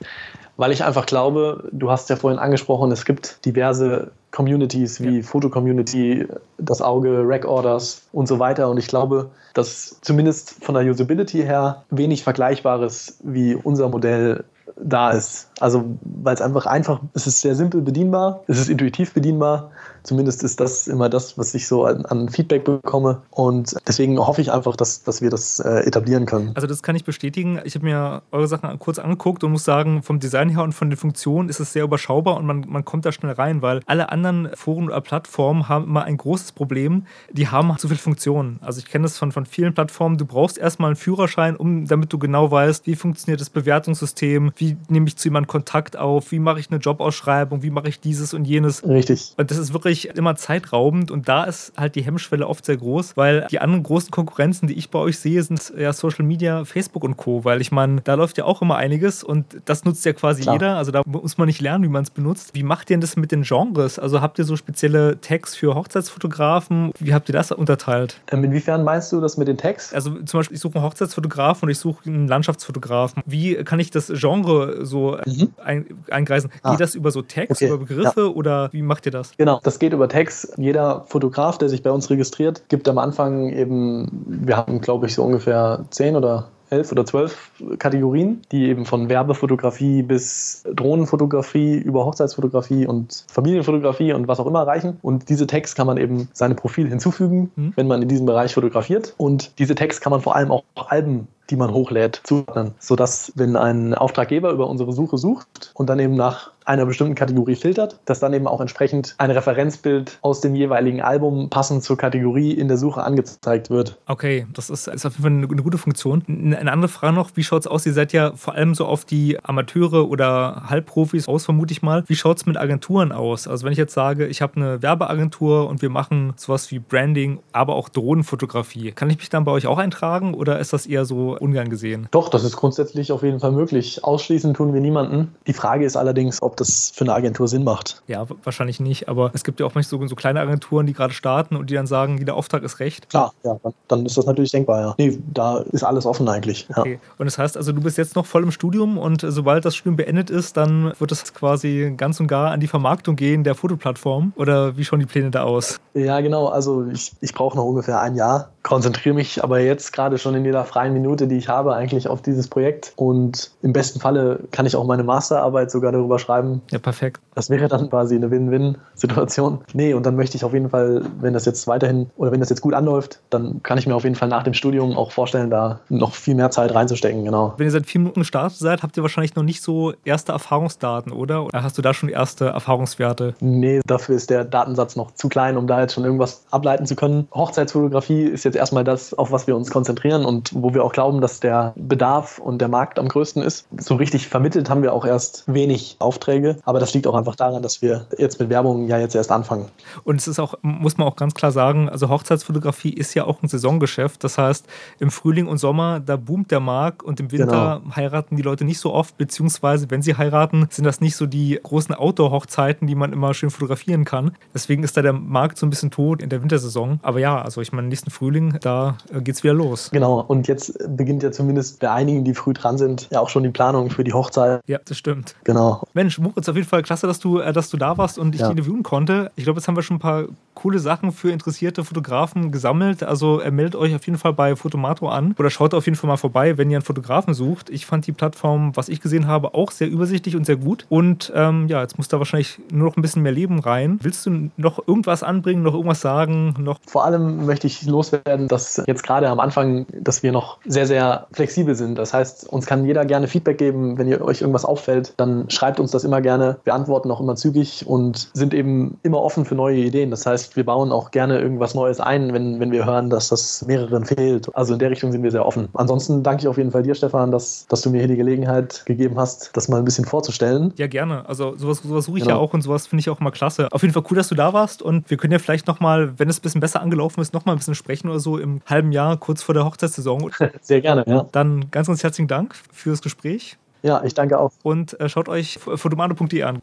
Weil 0.57 0.73
ich 0.73 0.85
einfach 0.85 1.07
glaube, 1.07 1.69
du 1.73 1.91
hast 1.91 2.11
ja 2.11 2.17
vorhin 2.17 2.39
angesprochen, 2.39 2.93
es 2.93 3.05
gibt 3.05 3.45
diverse 3.45 4.11
Communities 4.33 5.01
wie 5.01 5.19
ja. 5.19 5.23
Foto-Community, 5.23 6.27
das 6.59 6.83
Auge, 6.83 7.23
Rack-Orders 7.25 8.03
und 8.13 8.29
so 8.29 8.39
weiter. 8.39 8.69
Und 8.71 8.79
ich 8.79 8.87
glaube, 8.87 9.31
dass 9.55 9.99
zumindest 10.03 10.65
von 10.65 10.75
der 10.75 10.85
Usability 10.85 11.43
her 11.43 11.85
wenig 11.91 12.23
Vergleichbares 12.23 13.19
wie 13.23 13.55
unser 13.55 13.89
Modell 13.89 14.45
da 14.77 15.11
ist. 15.11 15.49
Also 15.61 15.85
weil 16.03 16.35
es 16.35 16.41
einfach 16.41 16.67
einfach, 16.67 17.01
es 17.15 17.27
ist 17.27 17.41
sehr 17.41 17.55
simpel 17.55 17.81
bedienbar, 17.81 18.43
es 18.47 18.59
ist 18.59 18.69
intuitiv 18.69 19.13
bedienbar 19.15 19.71
Zumindest 20.03 20.43
ist 20.43 20.61
das 20.61 20.89
immer 20.89 21.09
das, 21.09 21.39
was 21.39 21.55
ich 21.55 21.67
so 21.67 21.85
an, 21.85 22.05
an 22.07 22.29
Feedback 22.29 22.65
bekomme. 22.65 23.23
Und 23.31 23.77
deswegen 23.87 24.19
hoffe 24.19 24.41
ich 24.41 24.53
einfach, 24.53 24.77
dass, 24.77 25.03
dass 25.03 25.23
wir 25.23 25.31
das 25.31 25.61
äh, 25.61 25.81
etablieren 25.81 26.27
können. 26.27 26.53
Also 26.55 26.67
das 26.67 26.83
kann 26.83 26.97
ich 26.97 27.05
bestätigen. 27.05 27.61
Ich 27.65 27.75
habe 27.75 27.85
mir 27.85 28.23
eure 28.31 28.49
Sachen 28.49 28.79
kurz 28.79 28.99
angeguckt 28.99 29.45
und 29.45 29.53
muss 29.53 29.65
sagen, 29.65 30.03
vom 30.03 30.21
Design 30.21 30.49
her 30.51 30.63
und 30.63 30.73
von 30.73 30.91
den 30.91 30.97
Funktionen 30.97 31.49
ist 31.49 31.61
es 31.61 31.73
sehr 31.73 31.85
überschaubar 31.85 32.37
und 32.37 32.47
man, 32.47 32.65
man 32.69 32.85
kommt 32.85 33.05
da 33.05 33.13
schnell 33.13 33.33
rein, 33.33 33.63
weil 33.63 33.81
alle 33.87 34.11
anderen 34.11 34.51
Foren 34.55 34.87
oder 34.87 35.01
Plattformen 35.01 35.69
haben 35.69 35.85
immer 35.85 36.05
ein 36.05 36.17
großes 36.17 36.53
Problem. 36.53 37.07
Die 37.31 37.49
haben 37.49 37.77
zu 37.79 37.89
viele 37.89 38.01
Funktionen. 38.01 38.59
Also 38.63 38.79
ich 38.79 38.87
kenne 38.87 39.03
das 39.03 39.19
von, 39.19 39.33
von 39.33 39.47
vielen 39.47 39.75
Plattformen. 39.75 40.19
Du 40.19 40.27
brauchst 40.27 40.59
erstmal 40.59 40.89
einen 40.89 40.97
Führerschein, 40.97 41.57
um, 41.57 41.87
damit 41.87 42.13
du 42.13 42.19
genau 42.19 42.51
weißt, 42.51 42.87
wie 42.87 42.97
funktioniert 42.97 43.41
das 43.41 43.51
Bewertungssystem, 43.51 44.53
wie 44.57 44.77
nehme 44.89 45.07
ich 45.07 45.17
zu 45.17 45.29
jemandem 45.29 45.49
Kontakt 45.49 45.97
auf, 45.97 46.33
wie 46.33 46.39
mache 46.39 46.61
ich 46.61 46.71
eine 46.71 46.81
Jobausschreibung, 46.81 47.63
wie 47.63 47.71
mache 47.71 47.89
ich 47.89 48.01
dieses 48.01 48.35
und 48.35 48.45
jenes. 48.45 48.87
Richtig. 48.87 49.35
Und 49.37 49.51
das 49.51 49.59
ist 49.59 49.73
wirklich 49.73 49.92
wirklich 49.93 50.17
immer 50.17 50.37
zeitraubend 50.37 51.11
und 51.11 51.29
da 51.29 51.45
ist 51.45 51.73
halt 51.77 51.95
die 51.95 52.03
Hemmschwelle 52.03 52.47
oft 52.47 52.65
sehr 52.65 52.77
groß, 52.77 53.17
weil 53.17 53.47
die 53.51 53.61
anderen 53.61 53.83
großen 53.83 54.11
Konkurrenzen, 54.11 54.69
die 54.69 54.75
ich 54.75 54.91
bei 54.91 54.99
euch 54.99 55.19
sehe, 55.19 55.43
sind 55.43 55.73
ja 55.77 55.93
Social 55.93 56.25
Media, 56.25 56.65
Facebook 56.65 57.05
und 57.05 57.17
Co. 57.17 57.45
Weil 57.45 57.61
ich 57.61 57.73
meine, 57.73 58.01
da 58.01 58.15
läuft 58.15 58.39
ja 58.39 58.45
auch 58.45 58.63
immer 58.63 58.77
einiges 58.77 59.23
und 59.23 59.61
das 59.67 59.85
nutzt 59.85 60.05
ja 60.05 60.13
quasi 60.13 60.43
Klar. 60.43 60.55
jeder. 60.55 60.77
Also 60.77 60.93
da 60.93 61.03
muss 61.05 61.37
man 61.37 61.47
nicht 61.47 61.61
lernen, 61.61 61.85
wie 61.85 61.89
man 61.89 62.03
es 62.03 62.11
benutzt. 62.11 62.55
Wie 62.55 62.63
macht 62.63 62.91
ihr 62.91 62.95
denn 62.95 63.01
das 63.03 63.17
mit 63.17 63.33
den 63.33 63.43
Genres? 63.43 63.99
Also 63.99 64.21
habt 64.21 64.39
ihr 64.39 64.45
so 64.45 64.57
spezielle 64.57 65.21
Tags 65.21 65.55
für 65.55 65.75
Hochzeitsfotografen? 65.75 66.93
Wie 66.99 67.13
habt 67.13 67.29
ihr 67.29 67.35
das 67.35 67.53
unterteilt? 67.53 68.21
Ähm, 68.31 68.45
inwiefern 68.45 68.85
meinst 68.85 69.13
du 69.13 69.21
das 69.21 69.37
mit 69.37 69.49
den 69.49 69.59
Tags? 69.59 69.93
Also 69.93 70.23
zum 70.23 70.41
Beispiel, 70.41 70.55
ich 70.55 70.61
suche 70.61 70.77
einen 70.77 70.85
Hochzeitsfotografen 70.85 71.67
und 71.67 71.71
ich 71.71 71.79
suche 71.79 72.09
einen 72.09 72.29
Landschaftsfotografen. 72.29 73.23
Wie 73.27 73.57
kann 73.57 73.79
ich 73.79 73.91
das 73.91 74.11
Genre 74.15 74.87
so 74.87 75.19
mhm. 75.27 75.53
ein, 75.63 75.87
eingreisen? 76.11 76.51
Ah. 76.63 76.71
Geht 76.71 76.81
das 76.81 76.95
über 76.95 77.11
so 77.11 77.23
Tags, 77.23 77.51
okay. 77.51 77.67
über 77.67 77.79
Begriffe 77.79 78.23
ja. 78.23 78.27
oder 78.27 78.73
wie 78.73 78.83
macht 78.83 79.07
ihr 79.07 79.13
das? 79.13 79.33
Genau, 79.37 79.61
das 79.63 79.79
geht 79.83 79.93
über 79.93 80.09
Tags. 80.09 80.53
Jeder 80.57 81.03
Fotograf, 81.09 81.59
der 81.59 81.69
sich 81.69 81.83
bei 81.83 81.91
uns 81.91 82.09
registriert, 82.09 82.69
gibt 82.69 82.89
am 82.89 82.99
Anfang 82.99 83.49
eben, 83.51 84.07
wir 84.27 84.57
haben 84.57 84.81
glaube 84.81 85.07
ich 85.07 85.15
so 85.15 85.25
ungefähr 85.25 85.85
zehn 85.91 86.15
oder 86.15 86.51
elf 86.71 86.93
oder 86.93 87.05
zwölf 87.05 87.51
Kategorien, 87.81 88.43
die 88.53 88.69
eben 88.69 88.87
von 88.87 89.09
Werbefotografie 89.09 90.05
bis 90.05 90.63
Drohnenfotografie 90.73 91.79
über 91.79 92.05
Hochzeitsfotografie 92.05 92.87
und 92.87 93.25
Familienfotografie 93.29 94.13
und 94.13 94.29
was 94.29 94.39
auch 94.39 94.47
immer 94.47 94.65
reichen. 94.65 94.99
Und 95.03 95.29
diese 95.29 95.49
Tags 95.49 95.75
kann 95.75 95.89
man 95.89 95.97
eben 95.97 96.29
seinem 96.33 96.55
Profil 96.55 96.89
hinzufügen, 96.89 97.51
mhm. 97.57 97.73
wenn 97.75 97.89
man 97.89 98.03
in 98.03 98.09
diesem 98.09 98.25
Bereich 98.25 98.55
fotografiert. 98.55 99.15
Und 99.19 99.59
diese 99.59 99.75
Tags 99.75 100.01
kann 100.01 100.13
man 100.13 100.21
vor 100.21 100.37
allem 100.37 100.53
auch 100.53 100.63
Alben 100.77 101.27
die 101.53 101.57
man 101.57 101.73
hochlädt, 101.73 102.23
zuordnen, 102.25 102.75
sodass, 102.79 103.33
wenn 103.37 103.57
ein 103.57 103.95
Auftraggeber 103.95 104.51
über 104.51 104.69
unsere 104.69 104.93
Suche 104.93 105.19
sucht 105.19 105.71
und 105.75 105.89
dann 105.91 105.99
eben 106.01 106.17
nach 106.17 106.51
einer 106.65 106.87
bestimmten 106.87 107.15
Kategorie 107.15 107.57
filtert, 107.57 108.01
dass 108.05 108.21
dann 108.21 108.33
eben 108.35 108.47
auch 108.47 108.61
entsprechend 108.61 109.15
ein 109.19 109.31
Referenzbild 109.31 110.19
aus 110.23 110.41
dem 110.41 110.55
jeweiligen 110.55 111.01
Album 111.01 111.51
passend 111.51 111.83
zur 111.83 111.97
Kategorie 111.97 112.53
in 112.53 112.69
der 112.69 112.77
Suche 112.77 113.03
angezeigt 113.03 113.71
wird. 113.71 113.99
Okay, 114.07 114.47
das 114.53 114.71
ist, 114.71 114.89
ist 114.89 115.07
auf 115.07 115.15
jeden 115.15 115.23
Fall 115.23 115.33
eine, 115.33 115.47
eine 115.47 115.63
gute 115.63 115.79
Funktion. 115.79 116.23
Eine 116.29 116.73
andere 116.73 116.89
Frage 116.89 117.15
noch, 117.15 117.31
wie 117.35 117.45
schaut 117.45 117.63
es 117.63 117.67
aus? 117.67 117.87
Ihr 117.87 117.93
seid 117.93 118.13
ja 118.13 118.33
vor 118.35 118.55
allem 118.55 118.75
so 118.75 118.87
auf 118.87 119.05
die 119.05 119.43
Amateure 119.43 120.09
oder 120.09 120.65
Halbprofis 120.69 121.29
aus, 121.29 121.45
vermute 121.45 121.73
ich 121.73 121.83
mal. 121.83 122.05
Wie 122.07 122.17
schaut 122.17 122.39
es 122.39 122.47
mit 122.47 122.57
Agenturen 122.57 123.13
aus? 123.13 123.49
Also 123.49 123.65
wenn 123.65 123.73
ich 123.73 123.79
jetzt 123.79 123.95
sage, 123.95 124.27
ich 124.27 124.43
habe 124.43 124.57
eine 124.57 124.83
Werbeagentur 124.83 125.69
und 125.69 125.83
wir 125.83 125.91
machen 125.91 126.35
sowas 126.37 126.71
wie 126.71 126.79
Branding, 126.79 127.41
aber 127.53 127.75
auch 127.75 127.89
Drohnenfotografie, 127.89 128.93
kann 128.93 129.11
ich 129.11 129.19
mich 129.19 129.31
dann 129.31 129.45
bei 129.45 129.53
euch 129.53 129.67
auch 129.67 129.79
eintragen 129.79 130.35
oder 130.35 130.59
ist 130.59 130.73
das 130.73 130.87
eher 130.87 131.05
so 131.05 131.37
ungern 131.43 131.69
gesehen? 131.69 132.09
Doch, 132.11 132.29
das 132.29 132.45
ist 132.45 132.57
grundsätzlich 132.57 133.13
auf 133.13 133.23
jeden 133.23 133.41
Fall 133.41 133.53
möglich. 133.53 134.05
Ausschließen 134.05 134.55
tun 134.55 134.73
wir 134.73 134.81
niemanden. 134.81 135.35
Die 135.47 135.53
Frage 135.53 135.85
ist 135.85 135.97
allerdings, 135.97 136.41
ob 136.41 136.57
das 136.57 136.93
für 136.95 137.05
eine 137.05 137.15
Agentur 137.15 137.49
Sinn 137.49 137.65
macht. 137.65 138.03
Ja, 138.07 138.27
wahrscheinlich 138.45 138.81
nicht. 138.81 139.09
Aber 139.09 139.31
es 139.35 139.45
gibt 139.45 139.61
ja 139.61 139.67
auch 139.67 139.75
manchmal 139.75 140.01
so, 140.01 140.07
so 140.07 140.15
kleine 140.15 140.41
Agenturen, 140.41 140.87
die 140.87 140.93
gerade 140.93 141.13
starten 141.13 141.57
und 141.57 141.69
die 141.71 141.75
dann 141.75 141.87
sagen, 141.87 142.19
jeder 142.19 142.35
Auftrag 142.35 142.63
ist 142.63 142.81
recht. 142.81 143.11
Klar, 143.11 143.33
ja, 143.43 143.59
dann 143.89 144.07
ist 144.07 144.17
das 144.17 144.27
natürlich 144.27 144.53
denkbar, 144.53 144.81
ja. 144.81 144.95
Nee, 144.99 145.19
da 145.33 145.59
ist 145.59 145.83
alles 145.83 146.07
offen 146.07 146.29
eigentlich. 146.29 146.69
Okay. 146.75 146.93
Ja. 146.95 146.99
Und 147.19 147.27
das 147.27 147.39
heißt 147.39 147.57
also, 147.57 147.73
du 147.73 147.81
bist 147.81 147.99
jetzt 147.99 148.17
noch 148.17 148.27
voll 148.27 148.43
im 148.43 148.53
Studium 148.53 148.97
und 148.97 149.25
sobald 149.27 149.65
das 149.65 149.75
Studium 149.75 149.97
beendet 149.97 150.31
ist, 150.31 150.57
dann 150.57 150.93
wird 150.99 151.13
es 151.13 151.35
quasi 151.35 151.93
ganz 151.97 152.21
und 152.21 152.29
gar 152.29 152.51
an 152.51 152.61
die 152.61 152.69
Vermarktung 152.69 153.17
gehen 153.17 153.45
der 153.45 153.55
Fotoplattform. 153.55 154.33
Oder 154.37 154.77
wie 154.77 154.85
schauen 154.85 155.01
die 155.01 155.07
Pläne 155.07 155.31
da 155.31 155.43
aus? 155.43 155.81
Ja, 155.95 156.21
genau. 156.21 156.47
Also 156.47 156.87
ich, 156.87 157.13
ich 157.21 157.35
brauche 157.35 157.57
noch 157.57 157.65
ungefähr 157.65 158.01
ein 158.01 158.15
Jahr 158.15 158.52
konzentriere 158.63 159.15
mich 159.15 159.43
aber 159.43 159.61
jetzt 159.61 159.93
gerade 159.93 160.19
schon 160.19 160.35
in 160.35 160.45
jeder 160.45 160.65
freien 160.65 160.93
Minute, 160.93 161.27
die 161.27 161.37
ich 161.37 161.49
habe, 161.49 161.75
eigentlich 161.75 162.09
auf 162.09 162.23
dieses 162.23 162.49
Projekt. 162.49 162.93
Und 162.97 163.51
im 163.63 163.73
besten 163.73 164.01
Falle 164.01 164.41
kann 164.51 164.67
ich 164.67 164.77
auch 164.77 164.87
meine 164.87 165.03
Masterarbeit 165.03 165.71
sogar 165.71 165.93
darüber 165.93 166.19
schreiben. 166.19 166.63
Ja, 166.71 166.79
perfekt. 166.79 167.21
Das 167.35 167.51
wäre 167.51 167.69
dann 167.69 167.91
quasi 167.91 168.15
eine 168.15 168.31
Win-Win-Situation. 168.31 169.61
Nee, 169.75 169.95
und 169.95 170.05
dann 170.05 170.17
möchte 170.17 170.37
ich 170.37 170.45
auf 170.45 170.53
jeden 170.53 170.69
Fall, 170.71 171.03
wenn 171.21 171.33
das 171.33 171.45
jetzt 171.47 171.67
weiterhin 171.67 172.11
oder 172.17 172.31
wenn 172.31 172.41
das 172.41 172.51
jetzt 172.51 172.61
gut 172.61 172.75
anläuft, 172.75 173.21
dann 173.31 173.63
kann 173.63 173.79
ich 173.79 173.87
mir 173.87 173.95
auf 173.95 174.05
jeden 174.05 174.17
Fall 174.17 174.29
nach 174.29 174.43
dem 174.43 174.55
Studium 174.55 174.97
auch 174.97 175.11
vorstellen, 175.11 175.51
da 175.51 175.81
noch 175.89 176.15
viel 176.15 176.35
mehr 176.35 176.51
Zeit 176.51 176.75
reinzustecken, 176.75 177.25
genau. 177.25 177.55
Wenn 177.57 177.67
ihr 177.67 177.71
seit 177.71 177.87
vier 177.87 178.01
Minuten 178.01 178.21
gestartet 178.21 178.59
seid, 178.59 178.83
habt 178.83 178.97
ihr 178.97 179.03
wahrscheinlich 179.03 179.35
noch 179.35 179.43
nicht 179.43 179.63
so 179.63 179.95
erste 180.05 180.33
Erfahrungsdaten, 180.33 181.11
oder? 181.11 181.45
Oder 181.45 181.63
hast 181.63 181.79
du 181.79 181.83
da 181.83 181.95
schon 181.95 182.11
erste 182.11 182.47
Erfahrungswerte? 182.47 183.35
Nee, 183.41 183.81
dafür 183.87 184.17
ist 184.17 184.31
der 184.31 184.45
Datensatz 184.45 184.97
noch 184.97 185.13
zu 185.13 185.29
klein, 185.29 185.57
um 185.57 185.67
da 185.67 185.81
jetzt 185.81 185.95
schon 185.95 186.05
irgendwas 186.05 186.45
ableiten 186.51 186.87
zu 186.87 186.97
können. 186.97 187.29
Hochzeitsfotografie 187.33 188.25
ist 188.25 188.45
jetzt 188.45 188.52
erstmal 188.57 188.85
das, 188.85 189.15
auf 189.15 189.33
was 189.33 189.47
wir 189.47 189.57
uns 189.57 189.71
konzentrieren 189.71 190.25
und 190.25 190.51
wo 190.55 190.75
wir 190.75 190.85
auch 190.85 190.93
glauben, 190.93 191.21
dass 191.21 191.41
der 191.41 191.73
Bedarf 191.77 192.39
und 192.39 192.61
der 192.61 192.69
Markt 192.69 192.99
am 192.99 193.09
größten 193.09 193.43
ist. 193.43 193.67
So 193.79 193.97
richtig 193.97 194.29
vermittelt 194.29 194.71
haben 194.71 194.83
wir 194.83 194.93
auch 194.93 195.05
erst 195.05 195.45
wenig 195.47 195.97
Aufträge, 195.99 196.59
aber 196.65 196.81
das 196.81 196.95
liegt 196.95 197.07
auch 197.07 197.15
einfach 197.15 197.37
daran, 197.37 197.63
dass 197.63 197.83
wir 197.83 198.07
jetzt 198.19 198.41
mit 198.41 198.49
Werbung 198.49 198.89
ja 198.89 198.99
jetzt 198.99 199.15
erst 199.15 199.31
anfangen. 199.31 199.69
Und 200.05 200.21
es 200.21 200.29
ist 200.29 200.39
auch, 200.39 200.55
muss 200.63 200.99
man 200.99 201.07
auch 201.07 201.17
ganz 201.17 201.35
klar 201.35 201.53
sagen, 201.53 201.89
also 201.89 202.09
Hochzeitsfotografie 202.09 202.91
ist 202.91 203.15
ja 203.15 203.25
auch 203.25 203.43
ein 203.43 203.49
Saisongeschäft. 203.49 204.25
Das 204.25 204.39
heißt, 204.39 204.67
im 204.99 205.11
Frühling 205.11 205.47
und 205.47 205.59
Sommer, 205.59 206.01
da 206.01 206.17
boomt 206.17 206.51
der 206.51 206.61
Markt 206.61 207.03
und 207.03 207.21
im 207.21 207.31
Winter 207.33 207.81
genau. 207.81 207.97
heiraten 207.97 208.37
die 208.37 208.43
Leute 208.43 208.65
nicht 208.65 208.79
so 208.79 208.93
oft, 208.93 209.17
beziehungsweise 209.19 209.91
wenn 209.91 210.03
sie 210.03 210.17
heiraten, 210.17 210.67
sind 210.71 210.85
das 210.85 211.01
nicht 211.01 211.17
so 211.17 211.27
die 211.27 211.59
großen 211.63 211.95
Outdoor-Hochzeiten, 211.95 212.87
die 212.87 212.95
man 212.95 213.13
immer 213.13 213.35
schön 213.35 213.51
fotografieren 213.51 214.05
kann. 214.05 214.33
Deswegen 214.55 214.83
ist 214.83 214.97
da 214.97 215.03
der 215.03 215.13
Markt 215.13 215.59
so 215.59 215.67
ein 215.67 215.71
bisschen 215.71 215.91
tot 215.91 216.23
in 216.23 216.29
der 216.29 216.43
Wintersaison. 216.43 217.01
Aber 217.03 217.19
ja, 217.19 217.41
also 217.41 217.61
ich 217.61 217.73
meine, 217.73 217.89
nächsten 217.89 218.11
Frühling, 218.11 218.42
da 218.61 218.97
äh, 219.13 219.21
geht's 219.21 219.43
wieder 219.43 219.55
los. 219.55 219.91
Genau, 219.91 220.21
und 220.21 220.49
jetzt 220.49 220.79
beginnt 220.97 221.23
ja 221.23 221.33
zumindest 221.33 221.81
bei 221.81 221.91
einigen, 221.91 222.25
die 222.25 222.35
früh 222.35 222.53
dran 222.53 222.79
sind, 222.79 223.09
ja 223.11 223.21
auch 223.21 223.29
schon 223.29 223.43
die 223.43 223.51
Planung 223.51 223.91
für 223.91 224.05
die 224.05 224.13
Hochzeit. 224.13 224.61
Ja, 224.67 224.79
das 224.85 224.99
stimmt. 224.99 225.35
Genau. 225.45 225.83
Mensch, 225.95 226.19
Moritz, 226.19 226.49
auf 226.49 226.57
jeden 226.57 226.69
Fall 226.69 226.83
klasse, 226.83 227.07
dass 227.07 227.19
du, 227.19 227.39
äh, 227.39 227.53
dass 227.53 227.71
du 227.71 227.77
da 227.77 227.97
warst 227.99 228.19
und 228.19 228.35
ich 228.35 228.41
ja. 228.41 228.49
dich 228.49 228.59
interviewen 228.59 228.83
konnte. 228.83 229.31
Ich 229.37 229.45
glaube, 229.45 229.59
jetzt 229.59 229.69
haben 229.69 229.77
wir 229.77 229.83
schon 229.83 229.97
ein 229.97 230.01
paar 230.01 230.25
coole 230.55 230.79
Sachen 230.79 231.13
für 231.13 231.31
interessierte 231.31 231.85
Fotografen 231.85 232.53
gesammelt. 232.53 233.03
Also 233.03 233.41
äh, 233.41 233.51
meldet 233.51 233.77
euch 233.77 233.95
auf 233.95 234.07
jeden 234.07 234.19
Fall 234.19 234.33
bei 234.33 234.55
Fotomato 234.57 235.09
an 235.09 235.35
oder 235.39 235.51
schaut 235.51 235.75
auf 235.75 235.87
jeden 235.87 235.97
Fall 235.97 236.09
mal 236.09 236.17
vorbei, 236.17 236.59
wenn 236.59 236.71
ihr 236.71 236.77
einen 236.77 236.85
Fotografen 236.85 237.35
sucht. 237.35 237.71
Ich 237.71 237.87
fand 237.87 238.07
die 238.07 238.13
Plattform, 238.13 238.77
was 238.77 238.89
ich 238.89 239.01
gesehen 239.01 239.27
habe, 239.27 239.55
auch 239.55 239.71
sehr 239.71 239.89
übersichtlich 239.89 240.37
und 240.37 240.47
sehr 240.47 240.57
gut. 240.57 240.87
Und 240.89 241.33
ähm, 241.35 241.69
ja, 241.69 241.83
jetzt 241.83 241.99
muss 241.99 242.09
da 242.09 242.19
wahrscheinlich 242.19 242.61
nur 242.71 242.89
noch 242.89 242.97
ein 242.97 243.03
bisschen 243.03 243.23
mehr 243.23 243.33
Leben 243.33 243.59
rein. 243.59 243.99
Willst 244.03 244.27
du 244.27 244.51
noch 244.57 244.87
irgendwas 244.87 245.23
anbringen, 245.23 245.63
noch 245.63 245.75
irgendwas 245.75 246.01
sagen? 246.01 246.55
Noch? 246.59 246.79
Vor 246.87 247.05
allem 247.05 247.47
möchte 247.47 247.67
ich 247.67 247.85
loswerden, 247.85 248.32
dass 248.39 248.83
jetzt 248.87 249.03
gerade 249.03 249.29
am 249.29 249.41
Anfang, 249.41 249.87
dass 249.93 250.23
wir 250.23 250.33
noch 250.33 250.59
sehr, 250.67 250.87
sehr 250.87 251.27
flexibel 251.33 251.75
sind. 251.75 251.97
Das 251.97 252.13
heißt, 252.13 252.49
uns 252.49 252.67
kann 252.67 252.85
jeder 252.85 253.05
gerne 253.05 253.29
Feedback 253.29 253.59
geben, 253.59 253.99
wenn 253.99 254.09
ihr 254.09 254.23
euch 254.23 254.41
irgendwas 254.41 254.65
auffällt, 254.65 255.15
dann 255.17 255.49
schreibt 255.51 255.81
uns 255.81 255.91
das 255.91 256.05
immer 256.05 256.21
gerne. 256.21 256.59
Wir 256.65 256.75
antworten 256.75 257.11
auch 257.11 257.21
immer 257.21 257.37
zügig 257.37 257.87
und 257.87 258.31
sind 258.35 258.55
eben 258.55 258.99
immer 259.03 259.21
offen 259.21 259.45
für 259.45 259.55
neue 259.55 259.79
Ideen. 259.79 260.11
Das 260.11 260.27
heißt, 260.27 260.57
wir 260.57 260.65
bauen 260.65 260.93
auch 260.93 261.11
gerne 261.11 261.41
irgendwas 261.41 261.75
Neues 261.75 262.01
ein, 262.01 262.33
wenn, 262.33 262.61
wenn 262.61 262.73
wir 262.73 262.85
hören, 262.85 263.11
dass 263.11 263.29
das 263.29 263.65
mehreren 263.67 264.05
fehlt. 264.05 264.55
Also 264.55 264.75
in 264.75 264.79
der 264.79 264.91
Richtung 264.91 265.13
sind 265.13 265.23
wir 265.23 265.31
sehr 265.31 265.47
offen. 265.47 265.69
Ansonsten 265.75 266.23
danke 266.23 266.43
ich 266.43 266.49
auf 266.49 266.59
jeden 266.59 266.71
Fall 266.71 266.83
dir, 266.83 266.95
Stefan, 266.95 267.31
dass, 267.31 267.67
dass 267.69 267.83
du 267.83 267.91
mir 267.91 267.99
hier 267.99 268.09
die 268.09 268.17
Gelegenheit 268.17 268.85
gegeben 268.87 269.19
hast, 269.19 269.51
das 269.55 269.69
mal 269.69 269.79
ein 269.79 269.85
bisschen 269.85 270.05
vorzustellen. 270.05 270.73
Ja, 270.77 270.87
gerne. 270.87 271.29
Also 271.29 271.57
sowas, 271.57 271.79
sowas 271.83 272.05
suche 272.05 272.19
ich 272.19 272.25
genau. 272.25 272.37
ja 272.37 272.43
auch 272.43 272.55
und 272.55 272.63
sowas 272.63 272.87
finde 272.87 273.01
ich 273.01 273.11
auch 273.11 273.21
immer 273.21 273.31
klasse. 273.31 273.69
Auf 273.71 273.83
jeden 273.83 273.95
Fall 273.95 274.05
cool, 274.11 274.17
dass 274.17 274.29
du 274.29 274.35
da 274.35 274.53
warst 274.53 274.83
und 274.83 275.11
wir 275.11 275.17
können 275.17 275.33
ja 275.33 275.39
vielleicht 275.39 275.67
nochmal, 275.67 276.19
wenn 276.19 276.29
es 276.29 276.39
ein 276.39 276.43
bisschen 276.43 276.61
besser 276.61 276.81
angelaufen 276.81 277.21
ist, 277.21 277.33
nochmal 277.35 277.55
ein 277.55 277.59
bisschen 277.59 277.75
sprechen 277.75 278.09
oder 278.09 278.21
so 278.23 278.39
im 278.39 278.63
halben 278.67 278.93
Jahr, 278.93 279.19
kurz 279.19 279.43
vor 279.43 279.55
der 279.55 279.65
Hochzeitssaison. 279.65 280.31
Sehr 280.63 280.81
gerne, 280.81 281.05
ja. 281.07 281.27
Dann 281.33 281.71
ganz, 281.71 281.89
ganz 281.89 282.03
herzlichen 282.03 282.29
Dank 282.29 282.55
fürs 282.73 283.03
Gespräch. 283.03 283.59
Ja, 283.83 284.03
ich 284.05 284.15
danke 284.15 284.39
auch. 284.39 284.53
Und 284.63 284.99
äh, 285.01 285.09
schaut 285.09 285.29
euch 285.29 285.59
fotomano.de 285.59 286.43
an. 286.43 286.63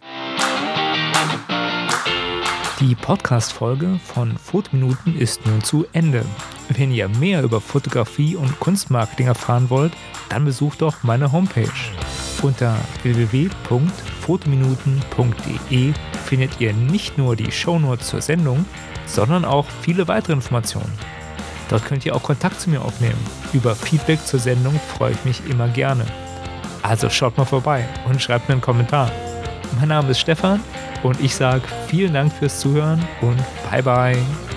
Die 2.80 2.96
Podcast-Folge 2.96 4.00
von 4.06 4.38
Fotominuten 4.38 5.20
ist 5.20 5.46
nun 5.46 5.62
zu 5.62 5.86
Ende. 5.92 6.24
Wenn 6.70 6.92
ihr 6.92 7.10
mehr 7.10 7.44
über 7.44 7.60
Fotografie 7.60 8.38
und 8.38 8.58
Kunstmarketing 8.62 9.28
erfahren 9.28 9.70
wollt, 9.70 9.92
dann 10.30 10.46
besucht 10.46 10.82
doch 10.82 11.04
meine 11.04 11.34
Homepage. 11.34 11.68
Unter 12.42 12.78
www.fotominuten.de 13.04 15.94
findet 16.26 16.62
ihr 16.62 16.74
nicht 16.74 17.18
nur 17.18 17.36
die 17.36 17.52
Shownotes 17.52 18.08
zur 18.08 18.22
Sendung, 18.22 18.64
sondern 19.06 19.44
auch 19.44 19.66
viele 19.82 20.08
weitere 20.08 20.32
Informationen. 20.34 20.94
Dort 21.70 21.86
könnt 21.86 22.06
ihr 22.06 22.16
auch 22.16 22.24
Kontakt 22.24 22.60
zu 22.60 22.70
mir 22.70 22.82
aufnehmen. 22.82 23.20
Über 23.54 23.76
Feedback 23.76 24.26
zur 24.26 24.40
Sendung 24.40 24.80
freue 24.98 25.12
ich 25.12 25.26
mich 25.26 25.46
immer 25.50 25.68
gerne. 25.68 26.06
Also 26.82 27.10
schaut 27.10 27.38
mal 27.38 27.46
vorbei 27.46 27.88
und 28.08 28.22
schreibt 28.22 28.50
mir 28.50 28.54
einen 28.54 28.62
Kommentar. 28.62 29.12
Mein 29.80 29.90
Name 29.90 30.12
ist 30.12 30.20
Stefan 30.20 30.62
und 31.04 31.20
ich 31.22 31.36
sage 31.36 31.62
vielen 31.88 32.14
Dank 32.14 32.34
fürs 32.34 32.60
Zuhören 32.60 33.06
und 33.22 33.38
bye 33.70 33.84
bye. 33.84 34.49